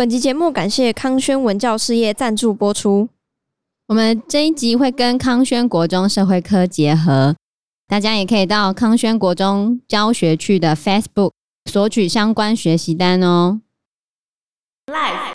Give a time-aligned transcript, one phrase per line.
[0.00, 3.06] 本集节目感谢康轩文教事业赞助播出。
[3.86, 7.36] 我们这一集会跟康轩国中社会科结合，
[7.86, 11.32] 大家也可以到康轩国中教学区的 Facebook
[11.70, 13.60] 索取相关学习单哦。
[14.86, 15.34] Live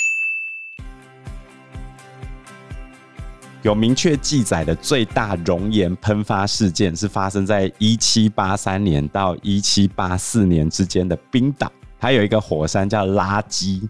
[3.62, 13.88] 有明确记载的最大熔岩喷发事件是发生在一七八三年到一七八四年之间的冰岛，它有一个火山叫拉基，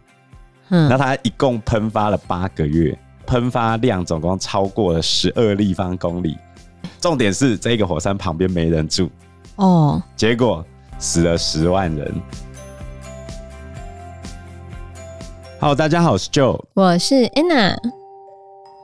[0.70, 6.38] 嗯，那它一共喷发了八个月，喷发量总共超过了十二立方公里。
[7.00, 9.10] 重点是这个火山旁边没人住
[9.58, 10.66] 哦，结果
[10.98, 12.14] 死了十万人。
[15.60, 17.76] 好，大家好，我是 Joe，我是 Anna。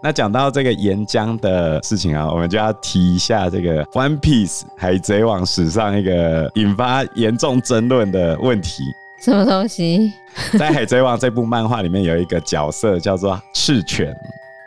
[0.04, 8.84] 那讲到这个岩浆的事情啊，我们就要提一下这个《One Piece》海贼王史上一个引发严重争论的问题。
[9.22, 10.12] 什么东西？
[10.58, 14.16] 在《海贼王》这部漫画里面有一个角色叫做赤犬，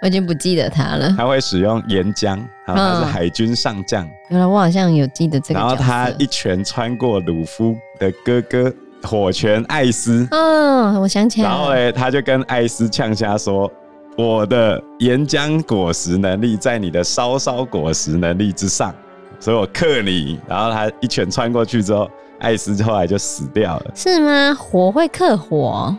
[0.01, 1.13] 我已经不记得他了。
[1.17, 4.09] 他会使用岩浆，然后他是海军上将。
[4.29, 5.61] 原来我好像有记得这个。
[5.61, 10.27] 然后他一拳穿过鲁夫的哥哥火拳艾斯。
[10.31, 11.57] 嗯，我想起来了。
[11.57, 13.71] 然后呢，他就跟艾斯呛下说。
[14.17, 18.95] 我的岩浆果实能力在你的烧烧果实能力之上，
[19.41, 20.39] 所以我克你。
[20.47, 22.09] 然后他一拳穿过去之后，
[22.45, 23.91] 艾斯后来就死掉了。
[23.95, 24.55] 是吗？
[24.55, 25.97] 火会克火？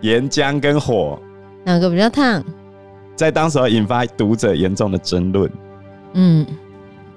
[0.00, 1.18] 岩浆跟火
[1.64, 2.42] 哪个比较烫？
[3.16, 5.50] 在当时引发读者严重的争论。
[6.12, 6.46] 嗯，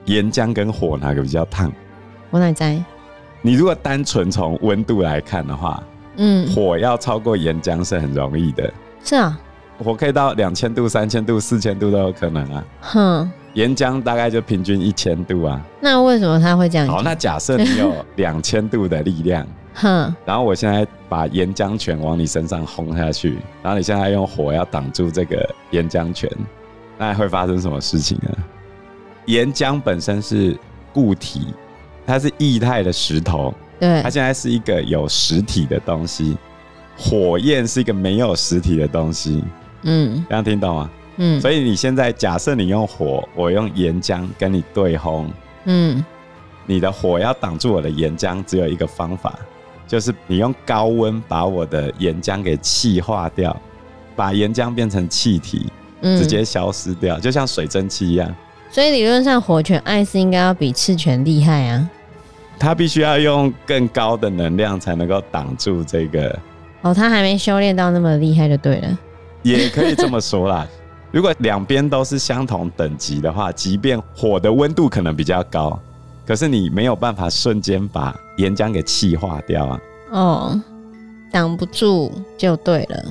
[0.05, 1.71] 岩浆跟火哪个比较烫？
[2.31, 2.83] 我哪在？
[3.43, 5.83] 你如果单纯从温度来看的话，
[6.17, 8.73] 嗯，火要超过岩浆是很容易的。
[9.03, 9.39] 是啊。
[9.83, 12.63] 火可以到两千度、三千度、四千度都有可能啊。
[12.81, 15.61] 哼，岩浆大概就平均一千度啊。
[15.79, 16.87] 那为什么它会这样？
[16.87, 26.29] 好，那假设你有两千度的力量， 哼，然后我现在把岩浆拳往你身上轰下去，然后你现在用火要挡住这个岩浆拳，
[26.97, 28.29] 那会发生什么事情呢？
[29.25, 30.57] 岩浆本身是
[30.93, 31.47] 固体，
[32.05, 36.37] 它是液态的石头，对，它现在是一个有实体的东西。
[36.97, 39.43] 火焰是一个没有实体的东西。
[39.83, 40.89] 嗯，这样听懂吗？
[41.23, 45.29] 嗯，所以你现在假设你用火，我用岩浆跟你对轰，
[45.65, 46.03] 嗯，
[46.65, 49.37] 你的火要挡住我的岩浆，只有一个方法，
[49.87, 53.55] 就是你用高温把我的岩浆给气化掉，
[54.15, 55.71] 把岩浆变成气体，
[56.01, 58.35] 直接消失掉，嗯，就像水蒸气一样。
[58.71, 61.87] 所以理论上，火拳艾斯应该要比赤拳厉害啊。
[62.57, 66.35] 他必须要用更高的能量才能够挡住这个。
[66.81, 68.97] 哦，他还没修炼到那么厉害就对了。
[69.43, 70.67] 也可以这么说啦。
[71.11, 75.77] 如果两边都是相同等级的话，即便火的温度可能比较高，
[76.25, 79.79] 可是你没有办法瞬间把岩浆给气化掉啊。
[80.11, 80.61] 哦，
[81.31, 83.03] 挡不住就对了。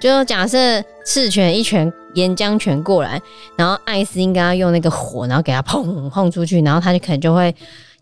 [0.00, 3.20] 就假设赤拳一拳岩浆拳过来，
[3.54, 7.54] 然后艾斯应该要用那个火，然后给他砰轰出去，然后他就可能就会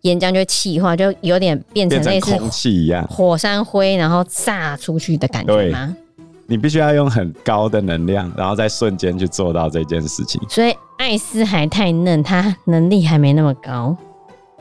[0.02, 5.96] 岩浆就气化，就有点变成类似空气一样，火山灰，然后炸出去的感觉吗？
[6.50, 10.40] 你必须要用很高的能量，然后在瞬间去做到这件事情。
[10.48, 13.94] 所以艾斯还太嫩，他能力还没那么高。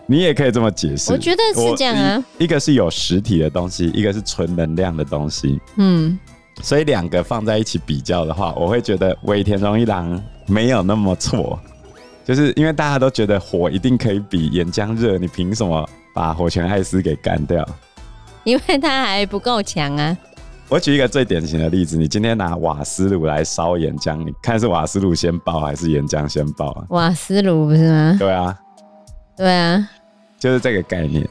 [0.06, 1.14] 你也可以这么解释。
[1.14, 2.22] 我觉得是这样啊。
[2.38, 5.58] 一个是有实体的东西，一个是纯能量的东西。
[5.78, 6.20] 嗯。
[6.62, 11.58] 所以两个放在一起比较的话，我会觉得尾田荣一郎没有那么错。
[12.26, 17.66] 就是因为大家都觉得火一定可以比岩浆热，你凭什么把火拳艾斯给干掉？
[18.44, 20.18] 因为他还不够强啊。
[20.70, 26.86] 我举一个最典型的例子，你今天拿瓦斯炉来烧岩浆，你看是瓦斯炉先爆还是岩浆先爆啊？
[26.90, 28.16] 瓦斯炉不是吗？
[28.20, 28.60] 对啊，
[29.38, 29.90] 对啊，
[30.38, 31.26] 就是这个概念。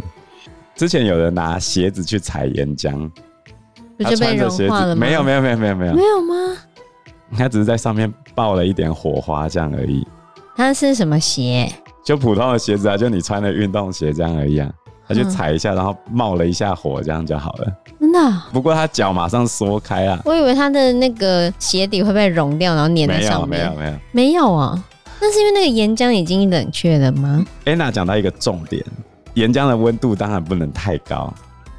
[0.74, 3.10] 之前有人拿鞋子去踩岩浆，
[3.98, 5.00] 不就被融化了吗？
[5.00, 6.56] 没有没有没有没有没有没有吗？
[7.36, 10.06] 他只是在上面爆了一点火花这样而已。
[10.56, 11.70] 它是什么鞋？
[12.02, 14.72] 就普通的鞋子啊，就你穿的运动鞋这样而已啊。
[15.08, 17.72] 他就踩一下，然后冒了一下火，这样就好了。
[18.00, 18.48] 真的啊？
[18.52, 20.20] 不过他脚马上缩开啊。
[20.24, 23.60] 我以为他的那个鞋底会被融掉，然后粘在上面。
[23.60, 24.84] 没有，没有，没有，没有啊。
[25.20, 28.84] 那是因为那个岩浆已经冷却了吗？Anna 讲到一个重点，
[29.34, 31.32] 岩浆的温度当然不能太高。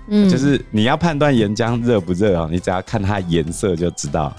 [0.09, 4.33] 嗯，就是你要判断岩浆热不热哦，你只要看它颜色就知道。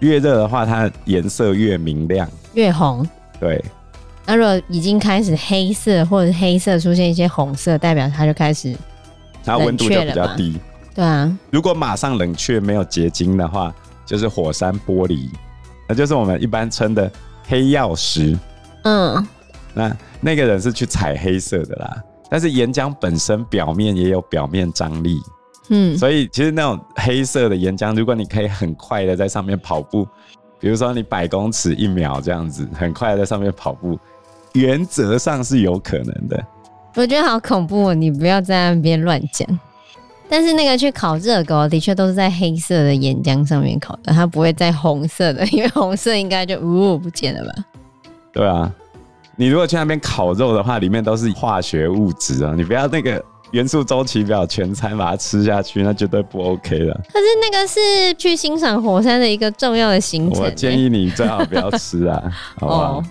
[0.00, 3.08] 越热的话，它颜色越明亮，越红。
[3.40, 3.64] 对。
[4.26, 8.74] 那如果已经开始黑色，或者黑色出现一些红色，代表它就开始，
[9.44, 10.58] 它温度就比较低。
[10.94, 13.74] 对啊，如果马上冷却没有结晶的话，
[14.06, 15.28] 就是火山玻璃，
[15.88, 17.10] 那就是我们一般称的
[17.48, 18.38] 黑曜石。
[18.84, 19.26] 嗯，
[19.74, 25.18] 那那个人是去踩黑色的啦，但是岩浆本身表面也有表面张力，
[25.70, 30.06] 嗯，所以其实那种黑色的岩浆，如果你可以很快的在上面跑步，
[30.60, 33.98] 比如说你百公尺一秒这样子，很快的在上面跑步，
[34.54, 36.44] 原则上是有可能的。
[36.96, 39.46] 我觉得好恐怖哦，你不要在那边乱讲。
[40.26, 47.64] 但是那个去烤热狗的确都是在黑色的岩浆上面烤的，它不会在红色的，因为红色应该就呜不见了吧？
[48.32, 48.72] 对啊，
[49.36, 56.92] 你如果去那边烤肉的话，里面都是化学物质啊，你不要那个元素周期表全餐把它吃下去，那绝对不 OK 的。
[57.12, 62.22] 可是那个是去欣赏火山的一个重要的行程，我建议你最好不要吃啊，
[62.58, 62.82] 好不好？
[62.98, 63.04] 哦、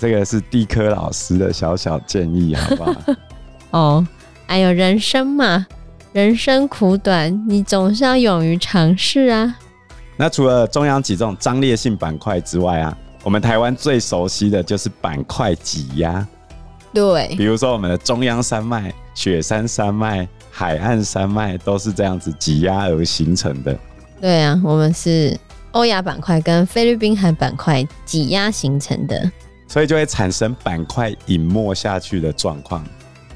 [0.00, 2.94] 这个是地科老师的小小建议，好不好？
[3.78, 4.06] 哦，
[4.46, 5.66] 哎呦，人生嘛。
[6.12, 9.54] 人生苦短，你总是要勇于尝试啊。
[10.16, 16.26] 那除了中央脊柱张裂性板块之外啊，我们台湾最熟悉的就是板块挤压。
[16.92, 23.78] 对，比如说我们的中央山脉、雪山山脉、海岸山脉都是这样子挤压而形成的。
[24.20, 25.38] 对啊，我们是
[25.70, 29.30] 欧亚板块跟菲律宾海板块挤压形成的，
[29.70, 32.84] 所以就会产生板块隐没下去的状况。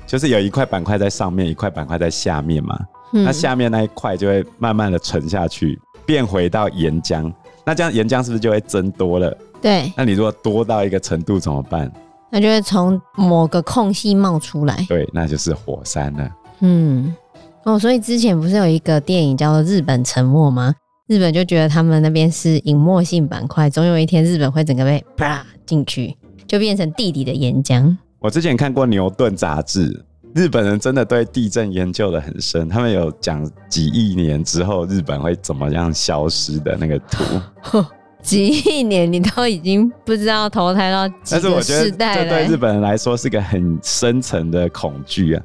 [0.04, 2.76] 就是有一块板块在上面，一块板块在下面嘛。
[3.12, 7.32] 嗯、那下面那一块就会慢慢的沉下去，变回到岩浆。
[7.64, 9.32] 那这样岩浆是不是就会增多了？
[9.62, 9.92] 对。
[9.96, 11.88] 那你如果多到一个程度怎么办？
[12.31, 14.84] 那就会从某个空隙冒出来。
[14.88, 16.28] 对，那就是火山了。
[16.62, 17.14] 嗯。
[17.62, 20.75] 哦，所以之前不是有一个电影叫做《日本沉没》吗？
[21.06, 26.16] 日本就觉得他们那边是隐没性板块，总有一天日本会整个被啪进去，
[26.46, 27.96] 就变成地底的岩浆。
[28.19, 30.05] 我之前看过牛顿杂志，
[30.35, 32.69] 日本人真的对地震研究的很深。
[32.69, 37.25] 他们有讲几亿年之后日本会怎么样消失的那个图。
[38.23, 42.25] 几亿年，你都已经不知道投胎到几个世代了。
[42.25, 45.43] 这对日本人来说是个很深层的恐惧啊。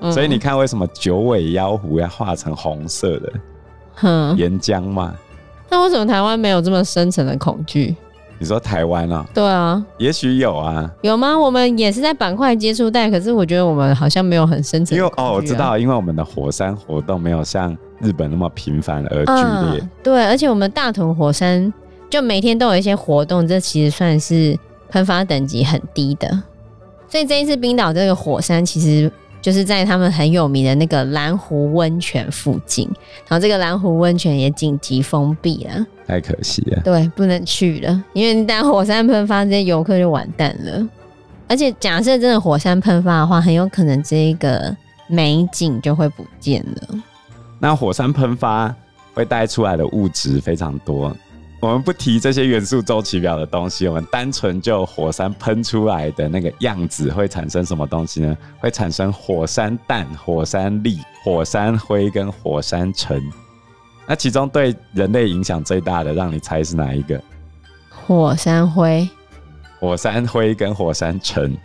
[0.00, 3.32] 嗯、所以你看，为什么九尾妖狐要画成红色的
[4.38, 5.14] 岩浆嘛？
[5.68, 7.94] 那为什么台湾没有这么深层的恐惧？
[8.42, 9.24] 你说台湾啊？
[9.32, 10.90] 对啊，也许有啊。
[11.02, 11.38] 有吗？
[11.38, 14.98] 我们也是在板块接触带，可是我觉得我们好像没有很深层、啊。
[14.98, 19.90] 因为哦，我知道，因为我们的火山活动没有像日本那么频繁而剧烈、啊。
[20.02, 21.72] 对，而且我们大屯火山
[22.10, 24.58] 就每天都有一些活动，这其实算是
[24.90, 26.28] 喷发等级很低的。
[27.08, 29.08] 所以这一次冰岛这个火山其实。
[29.42, 32.88] 就是在他们很有名的那个蓝湖温泉附近，
[33.28, 36.80] 然后这个蓝湖温泉也紧急封闭了，太可惜了。
[36.84, 40.88] 对，不能去了，因为一旦火山喷发，这些游客就完蛋了。
[41.48, 44.74] 而且假设真的火山喷发的话，很有可能这个
[45.08, 47.02] 美景就会不见了。
[47.58, 48.74] 那火山喷发
[49.12, 51.14] 会带出来的物质非常多。
[51.62, 58.36] 我们不提这些元素周期表的东西，我们单纯就火山喷出来的那个样子会产生什么东西呢？
[58.58, 63.22] 会产生火山弹、火山粒、火山灰跟火山尘。
[64.08, 67.22] 那其中对人类影响最大的，让你猜是哪一个？
[67.88, 69.08] 火山灰、
[69.78, 71.56] 火山灰跟火山尘。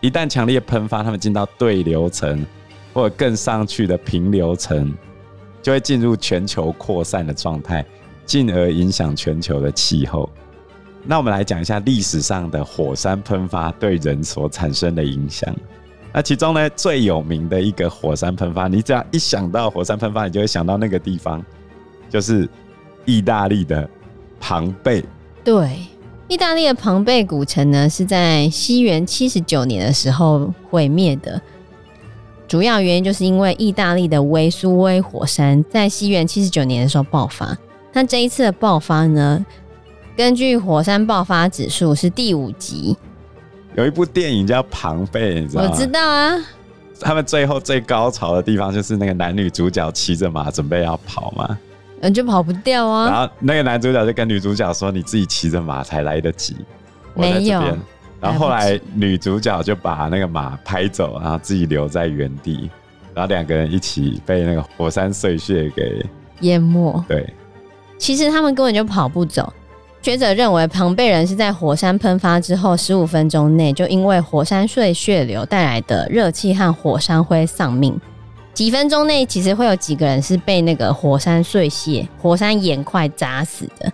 [0.00, 2.46] 一旦强烈喷发，它们进到对流层
[2.92, 4.94] 或者更上去的平流层，
[5.60, 7.84] 就会进入全球扩散的状态。
[8.24, 10.28] 进而影响全球的气候。
[11.06, 15.54] 那我们来讲一下历史上的火山喷发对人所产生的影响。
[16.12, 21.44] 那其中呢，最有名的一个火山喷发，你只要一想到火山喷发，你就会想到那个地方，
[22.08, 22.48] 就是
[23.04, 23.88] 意大利的
[24.40, 25.04] 庞贝。
[25.42, 25.76] 对，
[26.28, 31.42] 意大利的庞贝古城呢，是在西元七十九年的时候毁灭的。
[32.46, 37.58] 主要原因就是因为意大利的维苏威火山在西元七十九年的时候爆发。
[37.94, 39.44] 那这一次的爆发呢？
[40.16, 42.96] 根据火山爆发指数是第五级。
[43.74, 45.70] 有一部电影叫《庞贝》，你知道吗？
[45.72, 46.36] 我知道啊。
[47.00, 51.58] 他们最后最高潮的地方就是那个男女主角骑着马准备要跑嘛，
[52.00, 53.10] 嗯，就跑不掉啊。
[53.10, 56.56] 然后那个男主角就跟女主角说：“你自己骑着马才来得及。”
[57.14, 57.60] 没有。
[58.20, 62.70] 然后后来女主角就把那个马拍走，然后自己留在原地，
[63.12, 66.06] 然后两个人一起被那个火山碎屑给
[66.40, 67.04] 淹没。
[67.08, 67.28] 对。
[67.98, 69.52] 其实他们根本就跑不走。
[70.02, 77.98] 学者认为，庞贝人是在火山喷发之后十五分钟内，就因为火山碎血流带来的热气和火山灰丧命。
[78.52, 83.90] 几分钟内，其实会有几个人是被那个火山碎屑、火山岩块砸死的。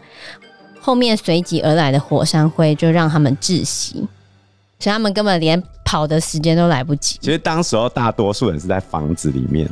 [0.80, 4.06] 后面随即而来的火山灰就让他们窒息，
[4.80, 7.18] 所以他们根本连跑的时间都来不及。
[7.20, 9.68] 其实当时候大多数人是在房子里面，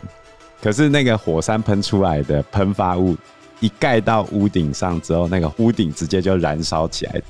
[0.63, 3.17] 可是那个火山喷出来的喷发物。
[3.61, 7.23] 一盖到屋顶上之后，那个屋顶直接就燃烧起来。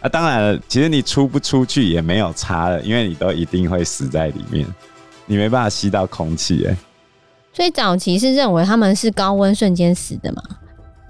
[0.00, 4.66] 啊，当然了，其实你出不出去也没有差了，因为你都一定会死在里面，
[5.26, 6.66] 你没办法吸到空气。
[6.66, 6.76] 哎，
[7.52, 10.42] 所以早期是认为他们是高温瞬间死的嘛。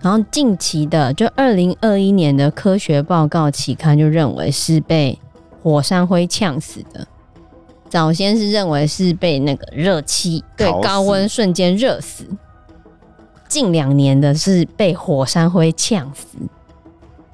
[0.03, 5.19] 然后近期的，就二零二一年的科学报告期刊就认为是被
[5.63, 7.07] 火山灰呛死的。
[7.89, 12.25] 早先是认为是被那个热气对高温瞬间热死。
[13.51, 16.39] 近两年的是被火山灰呛死。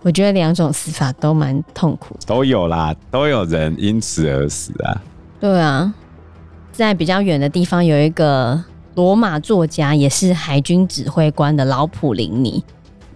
[0.03, 5.01] 我觉得两种死法都蛮痛苦，都有啦，都有人因此而死啊。
[5.39, 5.95] 对啊，
[6.73, 8.65] 在比较远的地方有一个。
[8.97, 12.65] 罗马作家也是海军指挥官的老普林尼，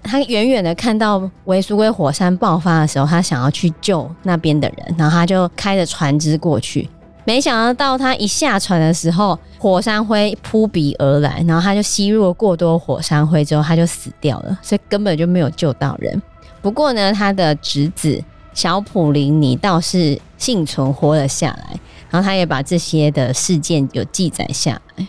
[0.02, 6.86] 他远远的看到维苏威火山爆发的时候，他想要去救那边的人，然后他就开着船只过去。
[7.24, 16.20] 没想到到他一下船的时候，火山灰扑鼻而来，然后他就吸入了过多火山灰之后，他就死掉了，所以根本就没有救到人。
[16.62, 18.22] 不过呢，他的侄子
[18.52, 21.78] 小普林尼倒是幸存活了下来，
[22.10, 25.06] 然后他也把这些的事件有记载下来。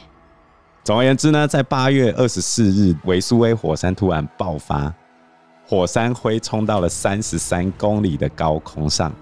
[0.84, 4.94] 总而言之呢，在八月二十四日，维苏威火山突然爆发，
[5.68, 9.14] 火山灰冲到了三十三公里的高空上，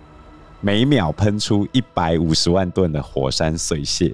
[0.61, 4.13] 每秒喷出一百五十万吨的火山碎屑，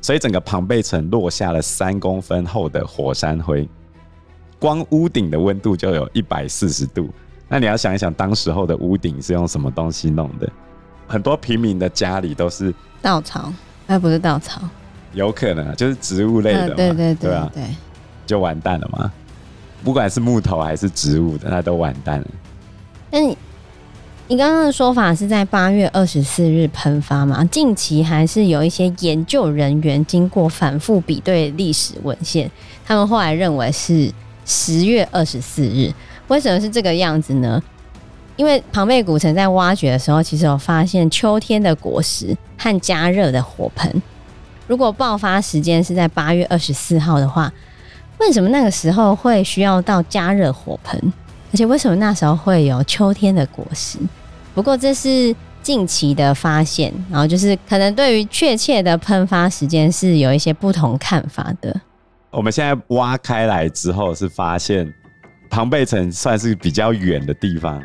[0.00, 3.68] 所以整个庞贝城落下了三公分厚的火山灰，
[4.58, 7.10] 光屋顶的温度就有一百四十度。
[7.48, 10.50] 那你要想一想，当时候的屋顶是用什么东西弄的？
[11.06, 13.52] 很多平民的家里都是稻草，
[13.86, 14.60] 那，不是稻草。
[15.12, 17.64] 有可能啊，就是植物类的嘛，对对对，对啊，对，
[18.26, 19.12] 就完蛋了嘛。
[19.84, 22.26] 不管是木头还是植物的，那都完蛋了。
[23.10, 23.38] 那你
[24.28, 27.44] 你刚刚的说法是在八月二十四日喷发嘛？
[27.44, 32.50] 近期还是有一些研究人员经过反复比对历史文献，
[32.84, 34.10] 他们后来认为是
[34.44, 35.94] 十月二十四日。
[36.26, 37.62] 为什么是这个样子呢？
[38.34, 44.02] 因为庞贝古城在挖掘的时候，其实有发现秋天的果实和加热的火盆。
[44.66, 47.52] 如果爆发时间是在八月二十四号的话，
[48.18, 51.12] 为什么那个时候会需要到加热火盆？
[51.56, 53.98] 而且为什么那时候会有秋天的果实？
[54.54, 61.74] 不过这是近期的发现，然后就是可能对于确切的喷发时间是有一些不同看法的。
[62.30, 64.86] 我们现在挖开来之后，是发现
[65.48, 67.82] 庞贝城算是比较远的地方，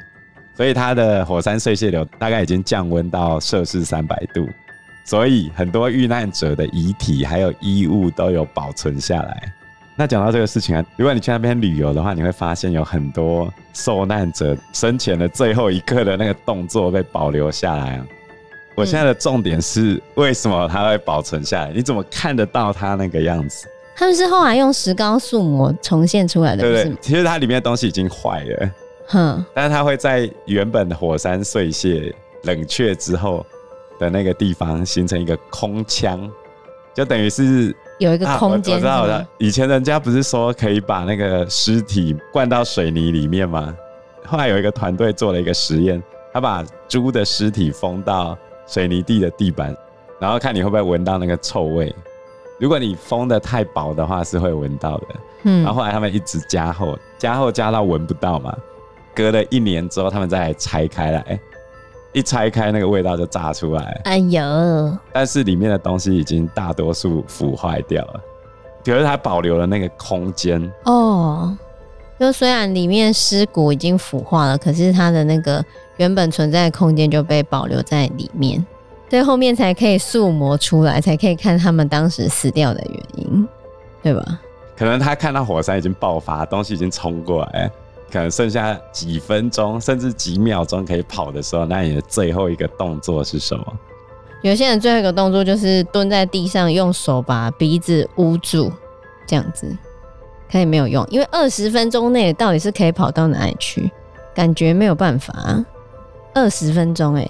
[0.57, 4.45] 所以它的火山碎屑流大概已经降温到摄氏三百度。
[5.05, 9.53] 所以很多遇难者的遗体还有衣物都有保存下来。
[9.95, 18.05] 那讲到这个事情啊，如果你去那边旅游的话，你会发现有很多受难者生前的最后一刻的那个动作被保留下来啊。
[18.75, 21.71] 我现在的重点是，为什么它会保存下来？
[21.73, 23.67] 你怎么看得到它那个样子？
[23.95, 26.97] 他们是后来用石膏塑模重现出来的，对不对？
[27.01, 28.69] 其实它里面的东西已经坏了，
[29.07, 32.13] 哼，但是它会在原本的火山碎屑
[32.43, 33.45] 冷却之后。
[33.99, 36.27] 的那个地方形成一个空腔，
[36.91, 38.73] 就等于是有一个空间。
[38.73, 43.75] 啊，我知道的，以前人家不是说可以把那个尸体灌到水泥里面吗？
[44.25, 46.01] 后来有一个团队做了一个实验，
[46.33, 49.75] 他把猪的尸体封到水泥地的地板，
[50.19, 51.93] 然后看你会不会闻到那个臭味。
[52.59, 55.07] 如果你封的太薄的话，是会闻到的。
[55.43, 58.55] 嗯，然后后来他们一直加厚，加厚加到闻不到嘛。
[59.13, 61.39] 隔了一年之后，他们再来拆开来。
[62.13, 64.01] 一拆开，那个味道就炸出来。
[64.03, 64.97] 哎呦！
[65.13, 68.21] 但是里面的东西已经大多数腐坏掉了，
[68.83, 70.71] 可是它保留了那个空间。
[70.85, 71.55] 哦，
[72.19, 75.63] 就虽然里面尸骨已经腐化了，可是它的那个
[75.97, 78.65] 原本存在的空间就被保留在里面，
[79.09, 83.47] 所以后面才可以塑模出来，才可以看他们当时死掉的原因，
[84.03, 84.39] 对吧？
[84.77, 87.71] 可能他看到火山已经爆发，东西已经冲过来。
[88.11, 93.65] 可能剩下几分钟，甚至几秒钟可以跑的时候，那你的最后一个动作是什么？
[94.41, 98.71] 有些人最后一个动作就是蹲在地上，用手把鼻子捂住，
[99.25, 99.75] 这样子
[100.51, 103.91] 可以没有用，因为二十分钟内到底是可以跑到哪里去？
[104.33, 105.63] 感觉没有办法。
[106.33, 107.27] 二十分钟哎，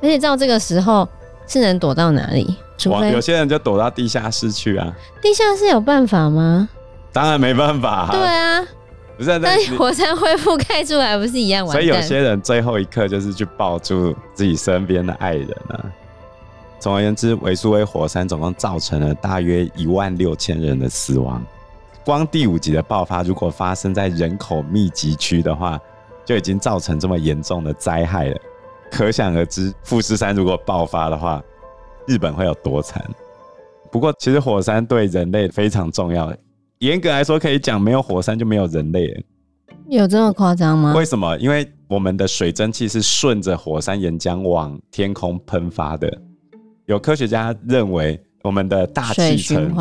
[0.00, 1.08] 而且照这个时候
[1.46, 2.56] 是能躲到哪里？
[2.78, 4.92] 除非有些人就躲到地下室去啊。
[5.20, 6.68] 地下室有办法吗？
[7.12, 8.08] 当然没办法。
[8.10, 8.64] 对啊。
[9.22, 11.72] 不是，那火山灰覆盖住，还不是一样完？
[11.72, 15.78] 所以有些人最后一刻就是去抱住自己身边的爱人啊。
[16.80, 21.40] 总而言之，维苏威火山总共造成了大约一万六千人的死亡。
[22.04, 25.78] 光第五级的爆发，如果发生在人口密集区的话，
[26.24, 28.36] 就已经造成这么严重的灾害了。
[28.90, 31.40] 可想而知，富士山如果爆发的话，
[32.08, 33.08] 日本会有多惨。
[33.92, 36.34] 不过，其实火山对人类非常重要。
[36.82, 39.24] 严格来说，可以讲没有火山就没有人类。
[39.88, 40.92] 有这么夸张吗？
[40.96, 41.38] 为什么？
[41.38, 46.12] 因为我们的水蒸气是顺着火山岩浆往天空喷发的。
[46.86, 49.72] 有科学家认为，我们的大气层，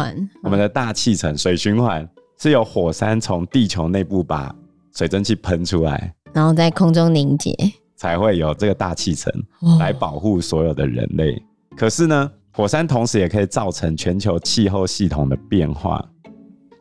[0.44, 4.56] 我们的大气层水循环是由火山从地球内部把
[4.94, 7.52] 水蒸气喷出来，然后在空中凝结，
[7.96, 9.34] 才会有这个大气层
[9.80, 11.34] 来保护所有的人类。
[11.34, 11.42] 哦。
[11.76, 16.08] 可是呢，火山同时也可以造成全球气候系统的变化。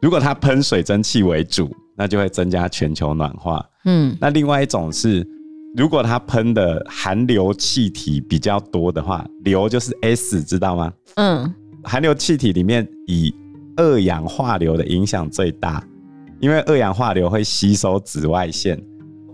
[0.01, 3.65] 如果它喷水蒸气为主，那就会增加全球暖化。
[3.85, 5.27] 嗯，那另外一种是，
[5.77, 10.93] 如果它喷的含硫气体比较多的话，硫就是 S，知道吗？
[11.17, 11.55] 嗯。
[11.83, 13.35] 含硫气体里面，以
[13.77, 15.83] 二氧化硫的影响最大，
[16.39, 18.79] 因为二氧化硫会吸收紫外线，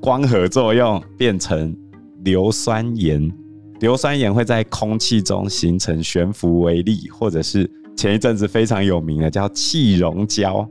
[0.01, 1.77] 光合作用变成
[2.25, 3.29] 硫酸盐，
[3.81, 10.69] 硫酸盐会在空气中形成悬浮微粒，或者是前一阵子非常有名的叫气溶胶。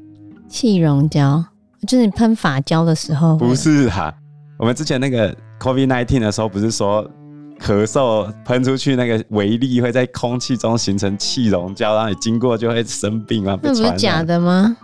[0.47, 1.43] 气溶胶
[1.87, 3.35] 就是你喷发胶的时候？
[3.35, 4.13] 不是哈，
[4.59, 7.09] 我们之前那个 COVID-19 的时候，不是说。
[7.57, 13.57] 咳嗽喷出去那个微粒会在空气中形成气溶胶，然后你经过就会生病啊。
[13.63, 14.75] 那不是假的吗？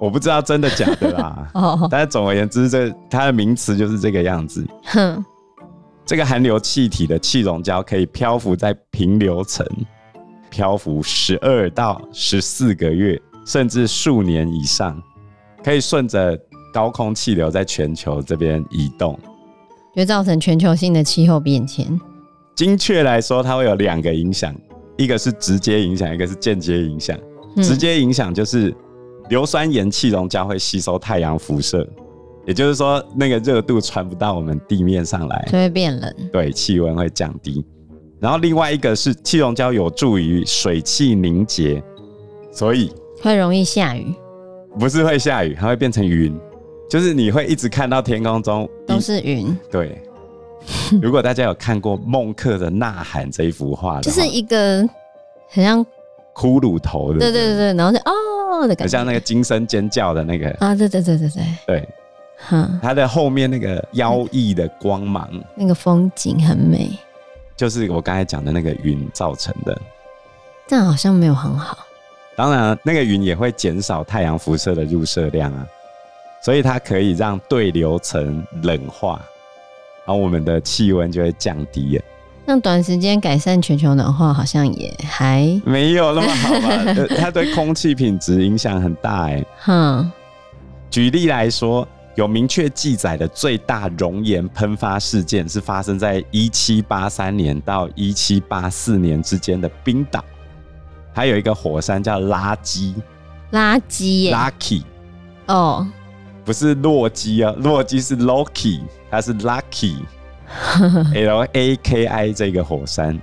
[0.00, 1.48] 我不知道真的假的啦。
[1.54, 1.86] 哦。
[1.88, 4.66] 但是总而言之，这它的名词就是这个样子。
[4.86, 5.24] 哼。
[6.04, 9.64] 这个含硫气体的气溶胶可以漂浮在平流层，
[10.54, 15.02] 漂浮十二到十四个月，甚至数年以上，
[15.64, 16.38] 可以顺着
[16.72, 19.18] 高空气流在全球这边移动。
[19.96, 22.00] 就造成全球性的气候变迁。
[22.54, 24.54] 精确来说，它会有两个影响，
[24.96, 27.18] 一个是直接影响，一个是间接影响。
[27.56, 28.72] 直接影响就是
[29.30, 31.84] 硫酸盐气溶胶会吸收太阳辐射，
[32.46, 36.14] 也就是说，那个热度传不到我们地面上来，就会变冷。
[36.32, 37.64] 对，气温会降低。
[38.24, 41.82] 然后另外一个是气溶胶有助于水汽凝结，
[42.50, 42.90] 所以
[43.20, 44.14] 会容易下雨。
[44.78, 46.34] 不是会下雨，它会变成云。
[46.88, 49.54] 就是你会一直看到天空中都是云。
[49.70, 50.00] 对，
[51.02, 54.78] 如果大家有看过孟克的《呐喊》这一幅画，就是一个
[55.50, 55.84] 很像
[56.34, 57.30] 骷髅头的，对？
[57.30, 60.48] 对对对，然后就哦的感觉，很像那个惊声尖叫的那个。
[60.60, 61.42] 啊，对对对对对。
[61.66, 61.88] 对，
[62.38, 66.88] 哈，它的后面那个妖异的光芒，那个风景很美，
[67.56, 69.80] 就是我刚才讲的那个云造成的，
[70.66, 71.78] 这样好像没有很好。
[72.36, 75.66] 当然，那个云也会减少太阳辐射的入射量啊。
[76.42, 79.18] 所以它可以让对流层冷化，
[80.04, 82.04] 然后我们的气温就会降低耶。
[82.44, 86.84] 那短时间改善全球暖化好像也还没有那么好吧？
[87.18, 89.42] 它对空气品质影响很大哎。
[89.60, 90.12] 哼，
[90.90, 100.24] 举例来说，有明确记载的最大熔岩喷发事件是发生在一七八三年到一七八四年之间的冰岛，
[101.12, 102.94] 还有一个火山叫拉基，
[103.50, 104.82] 拉基耶，Lucky
[105.46, 105.86] 哦。
[106.44, 113.18] 不是洛基啊，洛基是 Loki，它是 Lucky，L A K I 这个火山，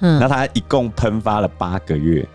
[0.00, 2.28] 嗯那它一共喷发了八个月，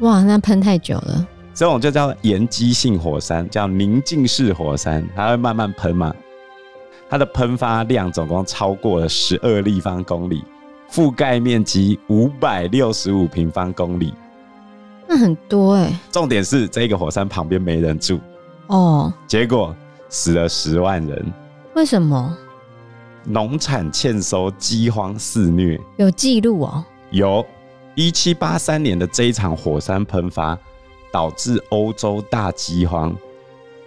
[0.00, 1.26] 哇，那喷太久了。
[1.56, 6.14] 这种就叫岩基性火山，叫凝静式火山，它会慢慢喷嘛。
[7.08, 10.44] 它的喷发量总共超过了十二立方公里，
[10.92, 14.12] 覆盖面积五百六十五平方公里，
[15.08, 15.98] 那很多哎、欸。
[16.12, 18.20] 重点是这个火山旁边没人住。
[18.66, 19.74] 哦，结果
[20.10, 21.32] 死了十万人。
[21.72, 22.36] 为什么？
[23.24, 26.84] 农产欠收，饥荒肆虐，有记录哦。
[27.10, 27.42] 有，
[27.94, 30.58] 一七八三年的这一场火山喷发，
[31.16, 33.16] 导致欧洲大饥荒。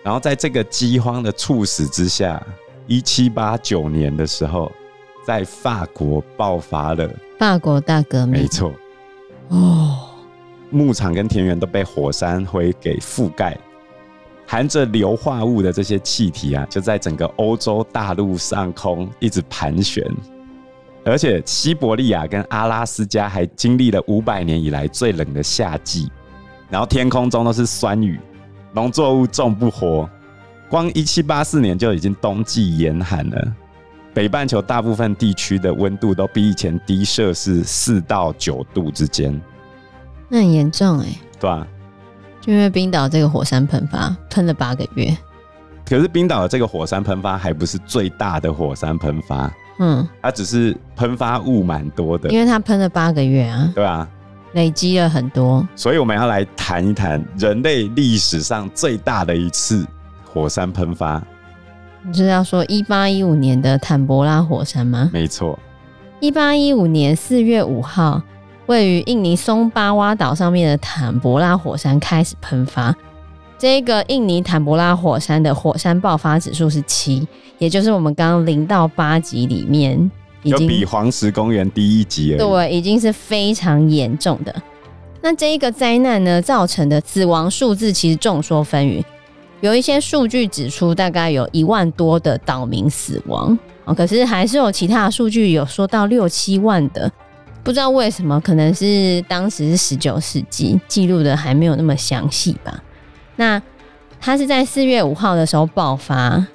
[0.02, 2.44] 然后在这个饥荒的促使之下，
[2.88, 4.72] 一七八九年的时候，
[5.24, 8.42] 在法国爆发了法国大革命。
[8.42, 8.74] 没错。
[9.50, 9.96] 哦，
[10.72, 13.56] 牧场跟田园都被火山灰给覆盖。
[14.48, 20.04] 含着硫化物的这些气体啊，就在整个欧洲大陆上空一直盘旋，
[21.06, 26.12] 而且西伯利亚跟阿拉斯加还经历了五百年以来最冷的夏季，
[26.70, 28.20] 然后天空中都是酸雨，
[28.74, 30.10] 农作物种不活，
[30.70, 33.54] 光一七八四年就已经冬季严寒了，
[34.14, 39.40] 北半球大部分地区的温度都比以前低摄氏四到九度之间，
[40.28, 41.08] 那很严重哎，
[41.40, 41.68] 对啊。
[42.42, 45.14] 就因为冰岛这个火山喷发喷了八个月，
[45.86, 54.08] 可是冰岛的这个火山喷发还不是最大的火山喷发，嗯，它只是喷发物蛮多的，因为它喷了八个月啊，对啊，
[54.54, 59.86] 累积了很多，所以我们要来谈一谈人类历史上最大的一次
[60.26, 61.22] 火山喷发。
[62.04, 65.10] 你是要说一八一五年的坦博拉火山吗？
[65.14, 65.60] 没错，
[66.20, 68.22] 一八一五年四月五号。
[68.66, 72.96] 位于印尼松巴哇岛上面的坦博拉火山开始喷发。
[73.58, 80.12] 这个印尼坦博拉火山的火山爆发指数是七，也就是我们刚刚零到八级里面，
[80.44, 82.38] 已经比黄石公园低一级了。
[82.38, 84.54] 对，已经是非常严重的。
[85.22, 89.04] 那这一个灾难呢，造成的死亡数字其实众说纷纭，
[89.60, 97.12] 有一些数据指出大概有一万多的岛民死亡，哦，可是还是有其他的数据有说到六七万的，
[97.64, 102.82] 不知道为什么，可能是当时是十九世纪记录的还没有那么详细吧。
[103.36, 103.62] 那
[104.22, 106.48] 它是在四月五号的时候爆发，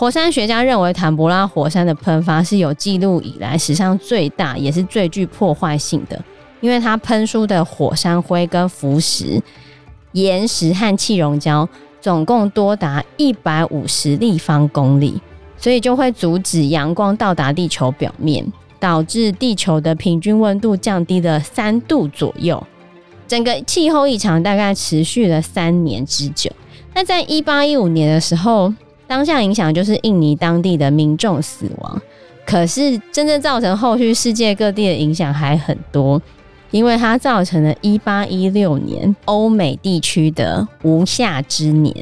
[0.00, 6.18] 火山学家认为坦博拉火山的喷发是有记录以来史上最大，也是最具破坏性的。
[6.62, 9.42] 因为它喷出的火山灰跟浮石、
[10.12, 11.68] 岩石和气溶胶
[12.00, 15.20] 总共多达一百五十立方公里，
[15.58, 22.66] 所以就会阻止阳光到达地球表面，导致地球的平均温度降低了三度左右。
[23.28, 26.50] 整个气候异常大概持续了三年之久。
[26.94, 28.72] 那在一八一五年的时候，
[29.10, 32.00] 当下影响就是印尼当地的民众死亡，
[32.46, 36.22] 可是真正造成后续世界各地的影响还很多。
[36.70, 41.92] 因为它造成了一八一六年欧美地区的无夏之年。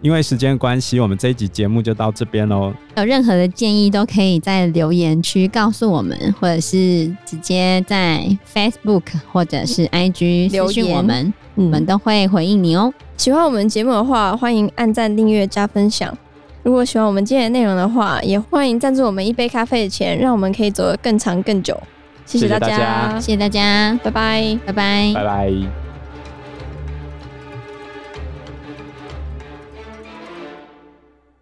[0.00, 2.72] 因为时间关系，我们这一集节目就到这边喽。
[2.96, 12.92] 有任何的建议都可以在留言区告诉我们，或者是直接在 Facebook 或者是 IG 私讯我们，我们都会回应你哦。
[13.16, 16.16] 喜欢我们节目的话，欢迎按赞、订阅、加分享。
[16.62, 21.78] 如果喜欢我们今天的内容的话，也欢迎赞助我们一杯咖啡的钱，让我们可以走得更长更久。
[22.26, 25.79] 谢谢大家，谢谢大家，谢谢大家，拜拜，拜拜，拜拜。